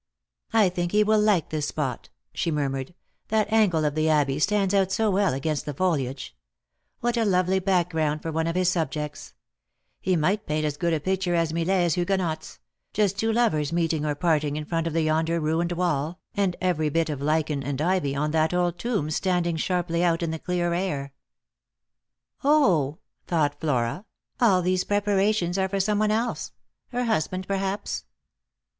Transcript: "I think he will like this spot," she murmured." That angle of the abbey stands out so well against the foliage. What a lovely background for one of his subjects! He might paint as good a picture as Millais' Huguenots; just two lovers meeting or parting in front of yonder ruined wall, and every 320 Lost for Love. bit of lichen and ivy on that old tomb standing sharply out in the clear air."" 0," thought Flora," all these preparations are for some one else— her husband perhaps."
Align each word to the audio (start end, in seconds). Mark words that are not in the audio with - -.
"I 0.51 0.69
think 0.69 0.93
he 0.93 1.03
will 1.03 1.19
like 1.21 1.49
this 1.51 1.67
spot," 1.67 2.09
she 2.33 2.49
murmured." 2.49 2.95
That 3.27 3.53
angle 3.53 3.85
of 3.85 3.93
the 3.93 4.09
abbey 4.09 4.39
stands 4.39 4.73
out 4.73 4.91
so 4.91 5.11
well 5.11 5.31
against 5.31 5.65
the 5.67 5.75
foliage. 5.75 6.35
What 7.01 7.17
a 7.17 7.23
lovely 7.23 7.59
background 7.59 8.23
for 8.23 8.31
one 8.31 8.47
of 8.47 8.55
his 8.55 8.67
subjects! 8.67 9.35
He 9.99 10.15
might 10.15 10.47
paint 10.47 10.65
as 10.65 10.75
good 10.75 10.93
a 10.95 10.99
picture 10.99 11.35
as 11.35 11.53
Millais' 11.53 11.89
Huguenots; 11.93 12.57
just 12.93 13.19
two 13.19 13.31
lovers 13.31 13.71
meeting 13.71 14.03
or 14.03 14.15
parting 14.15 14.55
in 14.55 14.65
front 14.65 14.87
of 14.87 14.95
yonder 14.95 15.39
ruined 15.39 15.73
wall, 15.73 16.19
and 16.33 16.55
every 16.59 16.89
320 16.89 16.89
Lost 16.89 16.89
for 16.89 16.89
Love. 16.89 16.93
bit 16.93 17.09
of 17.11 17.27
lichen 17.27 17.63
and 17.63 17.79
ivy 17.83 18.15
on 18.15 18.31
that 18.31 18.55
old 18.55 18.79
tomb 18.79 19.11
standing 19.11 19.55
sharply 19.55 20.03
out 20.03 20.23
in 20.23 20.31
the 20.31 20.39
clear 20.39 20.73
air."" 20.73 21.13
0," 22.41 22.97
thought 23.27 23.59
Flora," 23.59 24.05
all 24.41 24.63
these 24.63 24.83
preparations 24.83 25.59
are 25.59 25.69
for 25.69 25.79
some 25.79 25.99
one 25.99 26.09
else— 26.09 26.53
her 26.91 27.03
husband 27.03 27.47
perhaps." 27.47 28.05